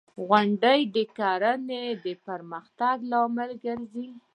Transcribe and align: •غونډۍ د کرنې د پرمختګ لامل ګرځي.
•غونډۍ 0.27 0.81
د 0.95 0.97
کرنې 1.17 1.83
د 2.05 2.07
پرمختګ 2.27 2.97
لامل 3.11 3.51
ګرځي. 3.63 4.09